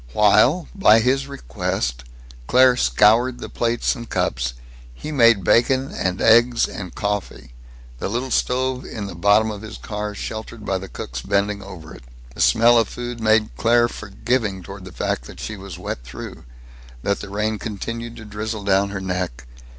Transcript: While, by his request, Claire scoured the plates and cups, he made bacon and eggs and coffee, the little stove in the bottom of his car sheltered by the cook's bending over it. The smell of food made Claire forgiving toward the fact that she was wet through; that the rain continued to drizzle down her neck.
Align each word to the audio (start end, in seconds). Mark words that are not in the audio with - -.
While, 0.13 0.67
by 0.73 0.97
his 0.99 1.27
request, 1.27 2.05
Claire 2.47 2.75
scoured 2.75 3.37
the 3.37 3.49
plates 3.49 3.93
and 3.95 4.09
cups, 4.09 4.55
he 4.95 5.11
made 5.11 5.43
bacon 5.43 5.91
and 5.93 6.19
eggs 6.19 6.67
and 6.67 6.95
coffee, 6.95 7.53
the 7.99 8.09
little 8.09 8.31
stove 8.31 8.83
in 8.83 9.05
the 9.05 9.13
bottom 9.13 9.51
of 9.51 9.61
his 9.61 9.77
car 9.77 10.15
sheltered 10.15 10.65
by 10.65 10.79
the 10.79 10.89
cook's 10.89 11.21
bending 11.21 11.61
over 11.61 11.93
it. 11.93 12.03
The 12.33 12.41
smell 12.41 12.79
of 12.79 12.87
food 12.87 13.19
made 13.21 13.55
Claire 13.57 13.87
forgiving 13.87 14.63
toward 14.63 14.85
the 14.85 14.91
fact 14.91 15.25
that 15.25 15.39
she 15.39 15.55
was 15.55 15.77
wet 15.77 16.03
through; 16.03 16.45
that 17.03 17.19
the 17.19 17.29
rain 17.29 17.59
continued 17.59 18.15
to 18.15 18.25
drizzle 18.25 18.63
down 18.63 18.89
her 18.89 19.01
neck. 19.01 19.45